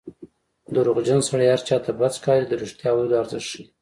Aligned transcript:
دروغجن 0.75 1.19
سړی 1.29 1.47
هر 1.51 1.61
چا 1.67 1.77
ته 1.85 1.91
بد 1.99 2.13
ښکاري 2.19 2.45
د 2.47 2.53
رښتیا 2.61 2.91
ویلو 2.93 3.19
ارزښت 3.21 3.47
ښيي 3.49 3.63